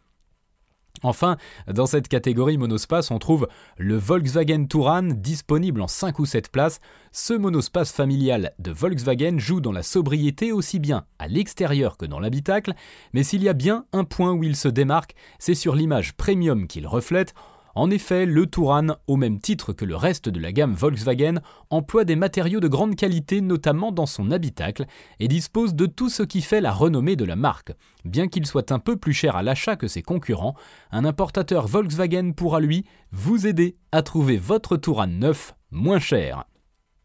Enfin, 1.02 1.36
dans 1.66 1.86
cette 1.86 2.08
catégorie 2.08 2.58
monospace, 2.58 3.10
on 3.10 3.18
trouve 3.18 3.48
le 3.78 3.96
Volkswagen 3.96 4.66
Touran 4.66 5.02
disponible 5.02 5.80
en 5.80 5.88
5 5.88 6.18
ou 6.18 6.26
7 6.26 6.50
places. 6.50 6.80
Ce 7.12 7.32
monospace 7.32 7.92
familial 7.92 8.52
de 8.58 8.70
Volkswagen 8.70 9.38
joue 9.38 9.60
dans 9.60 9.72
la 9.72 9.82
sobriété 9.82 10.52
aussi 10.52 10.78
bien 10.78 11.04
à 11.18 11.26
l'extérieur 11.26 11.96
que 11.96 12.06
dans 12.06 12.20
l'habitacle, 12.20 12.74
mais 13.12 13.22
s'il 13.22 13.42
y 13.42 13.48
a 13.48 13.54
bien 13.54 13.86
un 13.92 14.04
point 14.04 14.32
où 14.32 14.44
il 14.44 14.56
se 14.56 14.68
démarque, 14.68 15.14
c'est 15.38 15.54
sur 15.54 15.74
l'image 15.74 16.14
premium 16.14 16.66
qu'il 16.66 16.86
reflète. 16.86 17.34
En 17.74 17.90
effet, 17.90 18.26
le 18.26 18.46
Touran, 18.46 18.96
au 19.06 19.16
même 19.16 19.40
titre 19.40 19.72
que 19.72 19.84
le 19.84 19.96
reste 19.96 20.28
de 20.28 20.40
la 20.40 20.52
gamme 20.52 20.74
Volkswagen, 20.74 21.40
emploie 21.70 22.04
des 22.04 22.16
matériaux 22.16 22.60
de 22.60 22.68
grande 22.68 22.96
qualité, 22.96 23.40
notamment 23.40 23.92
dans 23.92 24.06
son 24.06 24.30
habitacle, 24.30 24.86
et 25.18 25.28
dispose 25.28 25.74
de 25.74 25.86
tout 25.86 26.08
ce 26.08 26.22
qui 26.22 26.42
fait 26.42 26.60
la 26.60 26.72
renommée 26.72 27.16
de 27.16 27.24
la 27.24 27.36
marque. 27.36 27.72
Bien 28.04 28.28
qu'il 28.28 28.46
soit 28.46 28.72
un 28.72 28.78
peu 28.78 28.96
plus 28.96 29.12
cher 29.12 29.36
à 29.36 29.42
l'achat 29.42 29.76
que 29.76 29.88
ses 29.88 30.02
concurrents, 30.02 30.54
un 30.90 31.04
importateur 31.04 31.66
Volkswagen 31.66 32.32
pourra 32.32 32.60
lui 32.60 32.84
vous 33.12 33.46
aider 33.46 33.76
à 33.92 34.02
trouver 34.02 34.36
votre 34.36 34.76
Touran 34.76 35.06
neuf 35.06 35.54
moins 35.70 36.00
cher. 36.00 36.49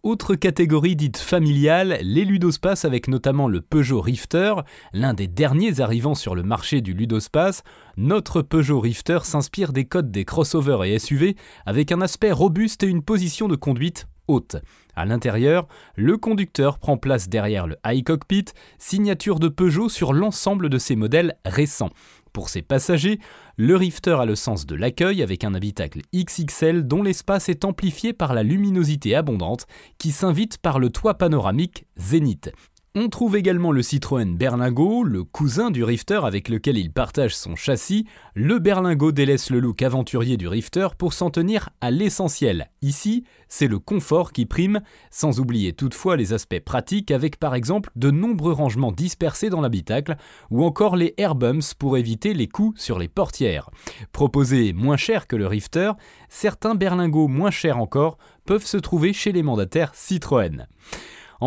Autre 0.05 0.35
catégorie 0.35 0.95
dite 0.95 1.17
familiale, 1.17 1.97
les 2.03 2.25
ludospaces 2.25 2.85
avec 2.85 3.07
notamment 3.07 3.47
le 3.47 3.59
Peugeot 3.59 4.01
Rifter, 4.01 4.53
l'un 4.93 5.15
des 5.15 5.25
derniers 5.25 5.79
arrivants 5.79 6.13
sur 6.13 6.35
le 6.35 6.43
marché 6.43 6.81
du 6.81 6.93
ludospace. 6.93 7.63
Notre 7.97 8.43
Peugeot 8.43 8.79
Rifter 8.79 9.17
s'inspire 9.23 9.73
des 9.73 9.85
codes 9.85 10.11
des 10.11 10.23
crossovers 10.23 10.83
et 10.83 10.99
SUV 10.99 11.35
avec 11.65 11.91
un 11.91 12.01
aspect 12.01 12.31
robuste 12.31 12.83
et 12.83 12.87
une 12.87 13.01
position 13.01 13.47
de 13.47 13.55
conduite 13.55 14.07
haute. 14.27 14.57
À 14.95 15.05
l'intérieur, 15.05 15.67
le 15.95 16.17
conducteur 16.17 16.77
prend 16.77 16.97
place 16.97 17.27
derrière 17.27 17.65
le 17.65 17.77
high 17.83 18.03
cockpit, 18.03 18.45
signature 18.77 19.39
de 19.39 19.47
Peugeot 19.47 19.89
sur 19.89 20.13
l'ensemble 20.13 20.69
de 20.69 20.77
ses 20.77 20.95
modèles 20.95 21.35
récents. 21.45 21.89
Pour 22.35 22.49
ses 22.49 22.61
passagers, 22.61 23.21
le 23.55 23.77
Rifter 23.77 24.17
a 24.19 24.25
le 24.25 24.35
sens 24.35 24.65
de 24.65 24.75
l'accueil 24.75 25.23
avec 25.23 25.45
un 25.45 25.55
habitacle 25.55 26.01
XXL 26.13 26.85
dont 26.85 27.01
l'espace 27.01 27.47
est 27.47 27.63
amplifié 27.63 28.11
par 28.11 28.33
la 28.33 28.43
luminosité 28.43 29.15
abondante 29.15 29.67
qui 29.99 30.11
s'invite 30.11 30.57
par 30.57 30.79
le 30.79 30.89
toit 30.89 31.13
panoramique 31.13 31.85
Zénith. 31.95 32.51
On 32.97 33.09
trouve 33.09 33.35
également 33.35 33.73
le 33.73 33.81
Citroën 33.81 34.37
Berlingo, 34.37 35.03
le 35.03 35.25
cousin 35.25 35.69
du 35.69 35.83
Rifter 35.83 36.21
avec 36.23 36.47
lequel 36.47 36.77
il 36.77 36.93
partage 36.93 37.35
son 37.35 37.57
châssis. 37.57 38.05
Le 38.35 38.57
Berlingo 38.57 39.11
délaisse 39.11 39.49
le 39.49 39.59
look 39.59 39.81
aventurier 39.81 40.37
du 40.37 40.47
Rifter 40.47 40.87
pour 40.97 41.11
s'en 41.11 41.29
tenir 41.29 41.71
à 41.81 41.91
l'essentiel. 41.91 42.69
Ici, 42.81 43.25
c'est 43.49 43.67
le 43.67 43.79
confort 43.79 44.31
qui 44.31 44.45
prime, 44.45 44.79
sans 45.11 45.41
oublier 45.41 45.73
toutefois 45.73 46.15
les 46.15 46.31
aspects 46.31 46.61
pratiques 46.61 47.11
avec 47.11 47.37
par 47.37 47.53
exemple 47.53 47.89
de 47.97 48.11
nombreux 48.11 48.53
rangements 48.53 48.93
dispersés 48.93 49.49
dans 49.49 49.59
l'habitacle 49.59 50.15
ou 50.49 50.63
encore 50.63 50.95
les 50.95 51.15
airbumps 51.17 51.73
pour 51.77 51.97
éviter 51.97 52.33
les 52.33 52.47
coups 52.47 52.79
sur 52.81 52.97
les 52.97 53.09
portières. 53.09 53.71
Proposés 54.13 54.71
moins 54.71 54.95
cher 54.95 55.27
que 55.27 55.35
le 55.35 55.47
Rifter, 55.47 55.91
certains 56.29 56.75
berlingots 56.75 57.27
moins 57.27 57.51
chers 57.51 57.77
encore 57.77 58.17
peuvent 58.45 58.65
se 58.65 58.77
trouver 58.77 59.11
chez 59.11 59.33
les 59.33 59.43
mandataires 59.43 59.93
Citroën. 59.93 60.65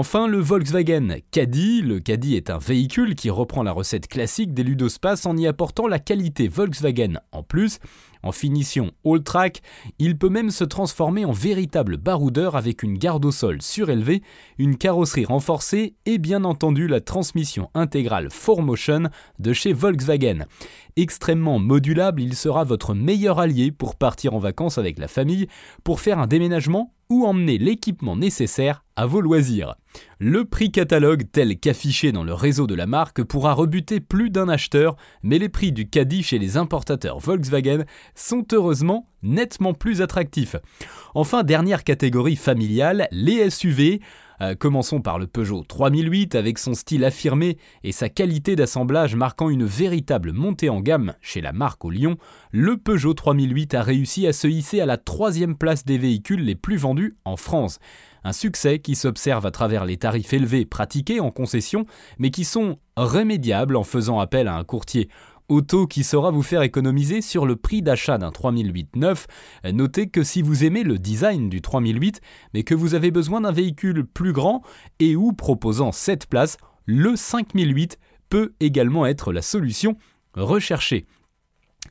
Enfin, 0.00 0.28
le 0.28 0.38
Volkswagen 0.38 1.16
Caddy. 1.32 1.82
Le 1.82 1.98
Caddy 1.98 2.36
est 2.36 2.50
un 2.50 2.58
véhicule 2.58 3.16
qui 3.16 3.30
reprend 3.30 3.64
la 3.64 3.72
recette 3.72 4.06
classique 4.06 4.54
des 4.54 4.62
ludospaces 4.62 5.26
en 5.26 5.36
y 5.36 5.44
apportant 5.48 5.88
la 5.88 5.98
qualité 5.98 6.46
Volkswagen 6.46 7.14
en 7.32 7.42
plus. 7.42 7.80
En 8.22 8.30
finition 8.30 8.92
all 9.04 9.24
track, 9.24 9.60
il 9.98 10.16
peut 10.16 10.28
même 10.28 10.52
se 10.52 10.62
transformer 10.62 11.24
en 11.24 11.32
véritable 11.32 11.96
baroudeur 11.96 12.54
avec 12.54 12.84
une 12.84 12.96
garde 12.96 13.24
au 13.24 13.32
sol 13.32 13.60
surélevée, 13.60 14.22
une 14.56 14.76
carrosserie 14.76 15.24
renforcée 15.24 15.96
et 16.06 16.18
bien 16.18 16.44
entendu 16.44 16.86
la 16.86 17.00
transmission 17.00 17.68
intégrale 17.74 18.28
4Motion 18.28 19.10
de 19.40 19.52
chez 19.52 19.72
Volkswagen. 19.72 20.46
Extrêmement 20.94 21.58
modulable, 21.58 22.22
il 22.22 22.36
sera 22.36 22.62
votre 22.62 22.94
meilleur 22.94 23.40
allié 23.40 23.72
pour 23.72 23.96
partir 23.96 24.34
en 24.34 24.38
vacances 24.38 24.78
avec 24.78 24.96
la 25.00 25.08
famille, 25.08 25.48
pour 25.82 25.98
faire 25.98 26.20
un 26.20 26.28
déménagement 26.28 26.94
ou 27.10 27.26
emmener 27.26 27.58
l'équipement 27.58 28.16
nécessaire 28.16 28.84
à 28.96 29.06
vos 29.06 29.20
loisirs. 29.20 29.76
Le 30.18 30.44
prix 30.44 30.70
catalogue 30.70 31.24
tel 31.32 31.58
qu'affiché 31.58 32.12
dans 32.12 32.24
le 32.24 32.34
réseau 32.34 32.66
de 32.66 32.74
la 32.74 32.86
marque 32.86 33.22
pourra 33.22 33.52
rebuter 33.52 34.00
plus 34.00 34.30
d'un 34.30 34.48
acheteur, 34.48 34.96
mais 35.22 35.38
les 35.38 35.48
prix 35.48 35.72
du 35.72 35.88
caddie 35.88 36.22
chez 36.22 36.38
les 36.38 36.56
importateurs 36.56 37.18
Volkswagen 37.18 37.84
sont 38.14 38.44
heureusement 38.52 39.08
nettement 39.22 39.74
plus 39.74 40.02
attractifs. 40.02 40.56
Enfin, 41.14 41.42
dernière 41.42 41.84
catégorie 41.84 42.36
familiale, 42.36 43.08
les 43.10 43.48
SUV. 43.50 44.00
Euh, 44.40 44.54
commençons 44.54 45.00
par 45.00 45.18
le 45.18 45.26
Peugeot 45.26 45.64
3008 45.66 46.34
avec 46.34 46.58
son 46.58 46.74
style 46.74 47.04
affirmé 47.04 47.58
et 47.82 47.92
sa 47.92 48.08
qualité 48.08 48.56
d'assemblage 48.56 49.16
marquant 49.16 49.50
une 49.50 49.64
véritable 49.64 50.32
montée 50.32 50.68
en 50.68 50.80
gamme 50.80 51.14
chez 51.20 51.40
la 51.40 51.52
marque 51.52 51.84
au 51.84 51.90
Lyon. 51.90 52.16
Le 52.50 52.76
Peugeot 52.76 53.14
3008 53.14 53.74
a 53.74 53.82
réussi 53.82 54.26
à 54.26 54.32
se 54.32 54.46
hisser 54.46 54.80
à 54.80 54.86
la 54.86 54.96
troisième 54.96 55.56
place 55.56 55.84
des 55.84 55.98
véhicules 55.98 56.44
les 56.44 56.54
plus 56.54 56.76
vendus 56.76 57.16
en 57.24 57.36
France. 57.36 57.78
Un 58.24 58.32
succès 58.32 58.78
qui 58.80 58.94
s'observe 58.94 59.46
à 59.46 59.50
travers 59.50 59.84
les 59.84 59.96
tarifs 59.96 60.32
élevés 60.32 60.64
pratiqués 60.64 61.20
en 61.20 61.30
concession, 61.30 61.86
mais 62.18 62.30
qui 62.30 62.44
sont 62.44 62.78
remédiables 62.96 63.76
en 63.76 63.84
faisant 63.84 64.18
appel 64.18 64.48
à 64.48 64.56
un 64.56 64.64
courtier 64.64 65.08
auto 65.48 65.86
qui 65.86 66.04
saura 66.04 66.30
vous 66.30 66.42
faire 66.42 66.62
économiser 66.62 67.20
sur 67.20 67.46
le 67.46 67.56
prix 67.56 67.82
d'achat 67.82 68.18
d'un 68.18 68.30
3008 68.30 68.96
neuf. 68.96 69.26
Notez 69.64 70.08
que 70.08 70.22
si 70.22 70.42
vous 70.42 70.64
aimez 70.64 70.82
le 70.82 70.98
design 70.98 71.48
du 71.48 71.60
3008, 71.60 72.20
mais 72.54 72.62
que 72.62 72.74
vous 72.74 72.94
avez 72.94 73.10
besoin 73.10 73.40
d'un 73.40 73.52
véhicule 73.52 74.04
plus 74.04 74.32
grand 74.32 74.62
et 74.98 75.16
ou 75.16 75.32
proposant 75.32 75.92
7 75.92 76.26
places, 76.26 76.58
le 76.86 77.16
5008 77.16 77.98
peut 78.28 78.52
également 78.60 79.06
être 79.06 79.32
la 79.32 79.42
solution 79.42 79.96
recherchée. 80.34 81.06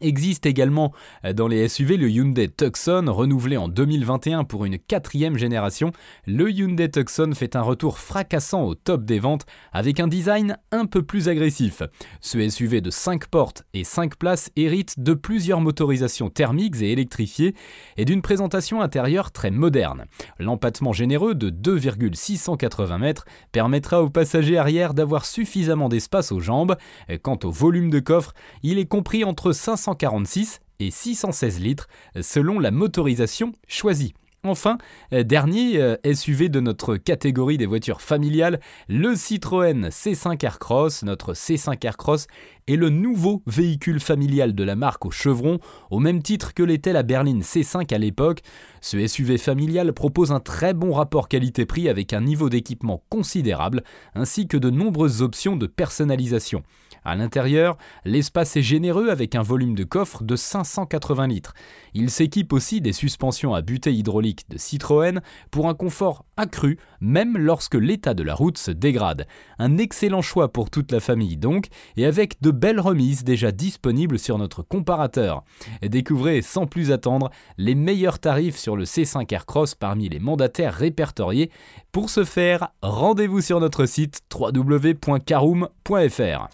Existe 0.02 0.46
également 0.46 0.94
euh, 1.26 1.34
dans 1.34 1.48
les 1.48 1.68
SUV 1.68 1.98
le 1.98 2.10
Hyundai 2.10 2.50
Tucson, 2.50 3.06
renouvelé 3.08 3.58
en 3.58 3.68
2021 3.68 4.44
pour 4.44 4.66
une 4.66 4.78
quatrième 4.78 5.38
génération. 5.38 5.92
Le 6.26 6.52
Hyundai 6.52 6.90
Tucson 6.90 7.32
fait 7.36 7.56
un 7.56 7.62
retour 7.62 8.00
fracassant 8.00 8.64
au 8.64 8.76
top 8.76 9.06
des 9.06 9.20
ventes 9.20 9.46
avec 9.74 10.00
un 10.00 10.08
design 10.08 10.58
un 10.72 10.86
peu 10.86 11.02
plus 11.02 11.30
agressif. 11.30 11.82
Ce 12.22 12.50
SUV 12.50 12.82
de 12.82 12.90
5 12.90 13.28
portes 13.28 13.64
et 13.74 13.84
5 13.84 14.16
places 14.18 14.52
hérite 14.56 15.00
de 15.00 15.14
plusieurs 15.14 15.62
motorisations 15.62 16.30
thermiques 16.30 16.82
et 16.82 16.92
électrifiées 16.92 17.56
et 17.98 18.06
d'une 18.06 18.22
présentation 18.22 18.82
intérieure 18.82 19.32
très 19.32 19.52
moderne. 19.52 20.06
L'empattement 20.40 20.94
généreux 20.94 21.36
de 21.36 21.50
2,680 21.50 22.98
mètres 22.98 23.26
permettra 23.52 24.04
aux 24.04 24.10
passagers 24.10 24.58
arrière 24.58 24.94
d'avoir 24.94 25.26
suffisamment 25.26 25.90
d'espace 25.90 26.32
aux 26.32 26.40
jambes. 26.40 26.76
Quant 27.22 27.40
au 27.44 27.52
volume 27.52 27.90
de 27.90 28.00
coffre, 28.00 28.34
il 28.64 28.80
est 28.80 28.86
compris 28.86 29.24
entre 29.24 29.52
500 29.52 29.87
546 29.88 30.60
et 30.80 30.92
616 30.92 31.60
litres 31.60 31.88
selon 32.22 32.60
la 32.60 32.72
motorisation 32.72 33.54
choisie. 33.68 34.14
Enfin, 34.44 34.78
euh, 35.14 35.24
dernier 35.24 35.82
euh, 35.82 35.96
SUV 36.14 36.48
de 36.48 36.60
notre 36.60 36.96
catégorie 36.96 37.58
des 37.58 37.66
voitures 37.66 38.02
familiales, 38.02 38.60
le 38.88 39.16
Citroën 39.16 39.90
C5 39.90 40.46
Aircross. 40.46 41.04
Notre 41.04 41.34
C5 41.34 41.84
Aircross 41.86 42.28
est 42.68 42.76
le 42.76 42.90
nouveau 42.90 43.42
véhicule 43.48 44.00
familial 44.00 44.54
de 44.54 44.64
la 44.64 44.76
marque 44.76 45.06
au 45.06 45.12
chevron, 45.12 45.60
au 45.90 46.00
même 46.00 46.22
titre 46.22 46.54
que 46.54 46.64
l'était 46.64 46.94
la 46.94 47.04
berline 47.04 47.42
C5 47.42 47.94
à 47.94 47.98
l'époque. 47.98 48.42
Ce 48.80 49.06
SUV 49.06 49.38
familial 49.38 49.92
propose 49.92 50.32
un 50.32 50.40
très 50.40 50.74
bon 50.74 50.94
rapport 50.94 51.30
qualité-prix 51.30 51.90
avec 51.90 52.14
un 52.14 52.22
niveau 52.22 52.50
d'équipement 52.50 53.04
considérable, 53.10 53.84
ainsi 54.14 54.48
que 54.48 54.58
de 54.58 54.70
nombreuses 54.70 55.24
options 55.24 55.58
de 55.58 55.66
personnalisation. 55.66 56.64
À 57.08 57.16
l'intérieur, 57.16 57.78
l'espace 58.04 58.58
est 58.58 58.62
généreux 58.62 59.08
avec 59.08 59.34
un 59.34 59.42
volume 59.42 59.76
de 59.76 59.86
coffre 59.86 60.26
de 60.26 60.36
580 60.36 61.28
litres. 61.28 61.54
Il 61.94 62.10
s'équipe 62.10 62.52
aussi 62.52 62.82
des 62.82 62.92
suspensions 62.92 63.54
à 63.54 63.62
butée 63.62 63.94
hydraulique 63.94 64.44
de 64.50 64.58
Citroën 64.58 65.22
pour 65.50 65.70
un 65.70 65.74
confort 65.74 66.26
accru 66.36 66.78
même 67.00 67.38
lorsque 67.38 67.76
l'état 67.76 68.14
de 68.14 68.24
la 68.24 68.36
route 68.36 68.58
se 68.58 68.72
dégrade. 68.72 69.26
Un 69.58 69.78
excellent 69.78 70.22
choix 70.22 70.52
pour 70.52 70.70
toute 70.70 70.92
la 70.92 71.00
famille 71.00 71.38
donc, 71.38 71.68
et 71.96 72.06
avec 72.06 72.42
de 72.42 72.52
belles 72.52 72.82
remises 72.82 73.24
déjà 73.24 73.54
disponibles 73.54 74.20
sur 74.20 74.38
notre 74.38 74.62
comparateur. 74.62 75.46
découvrez 75.82 76.42
sans 76.42 76.66
plus 76.66 76.92
attendre 76.92 77.30
les 77.58 77.74
meilleurs 77.74 78.20
tarifs 78.20 78.58
sur 78.58 78.76
le 78.76 78.84
C5 78.84 79.34
Aircross 79.34 79.76
parmi 79.76 80.10
les 80.10 80.20
mandataires 80.20 80.74
répertoriés. 80.74 81.52
Pour 81.98 82.12
ce 82.12 82.26
faire, 82.26 82.70
rendez-vous 82.84 83.42
sur 83.42 83.60
notre 83.60 83.88
site 83.88 84.22
www.caroom.fr. 84.32 86.48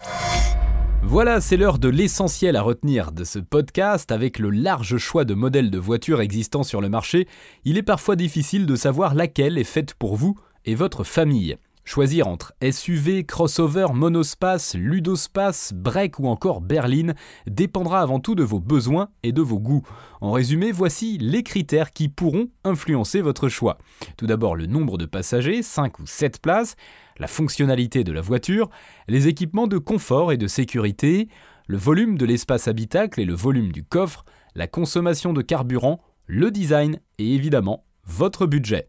Voilà, 1.02 1.42
c'est 1.42 1.58
l'heure 1.58 1.78
de 1.78 1.90
l'essentiel 1.90 2.56
à 2.56 2.62
retenir 2.62 3.12
de 3.12 3.24
ce 3.24 3.40
podcast. 3.40 4.10
Avec 4.10 4.38
le 4.38 4.48
large 4.48 4.96
choix 4.96 5.26
de 5.26 5.34
modèles 5.34 5.70
de 5.70 5.76
voitures 5.76 6.22
existants 6.22 6.62
sur 6.62 6.80
le 6.80 6.88
marché, 6.88 7.28
il 7.66 7.76
est 7.76 7.82
parfois 7.82 8.16
difficile 8.16 8.64
de 8.64 8.74
savoir 8.74 9.14
laquelle 9.14 9.58
est 9.58 9.64
faite 9.64 9.92
pour 9.92 10.16
vous 10.16 10.38
et 10.64 10.74
votre 10.74 11.04
famille. 11.04 11.58
Choisir 11.86 12.28
entre 12.28 12.54
SUV, 12.62 13.24
crossover, 13.24 13.88
monospace, 13.92 14.74
ludospace, 14.74 15.74
break 15.74 16.18
ou 16.18 16.28
encore 16.28 16.62
berline 16.62 17.14
dépendra 17.46 18.00
avant 18.00 18.20
tout 18.20 18.34
de 18.34 18.42
vos 18.42 18.58
besoins 18.58 19.10
et 19.22 19.32
de 19.32 19.42
vos 19.42 19.58
goûts. 19.58 19.82
En 20.22 20.32
résumé, 20.32 20.72
voici 20.72 21.18
les 21.18 21.42
critères 21.42 21.92
qui 21.92 22.08
pourront 22.08 22.48
influencer 22.64 23.20
votre 23.20 23.50
choix. 23.50 23.76
Tout 24.16 24.26
d'abord 24.26 24.56
le 24.56 24.64
nombre 24.64 24.96
de 24.96 25.04
passagers, 25.04 25.62
5 25.62 25.98
ou 25.98 26.06
7 26.06 26.40
places, 26.40 26.76
la 27.18 27.26
fonctionnalité 27.26 28.02
de 28.02 28.12
la 28.12 28.22
voiture, 28.22 28.70
les 29.06 29.28
équipements 29.28 29.66
de 29.66 29.78
confort 29.78 30.32
et 30.32 30.38
de 30.38 30.46
sécurité, 30.46 31.28
le 31.66 31.76
volume 31.76 32.16
de 32.16 32.24
l'espace 32.24 32.66
habitacle 32.66 33.20
et 33.20 33.26
le 33.26 33.34
volume 33.34 33.72
du 33.72 33.84
coffre, 33.84 34.24
la 34.54 34.66
consommation 34.66 35.34
de 35.34 35.42
carburant, 35.42 36.00
le 36.26 36.50
design 36.50 36.98
et 37.18 37.34
évidemment 37.34 37.84
votre 38.06 38.46
budget. 38.46 38.88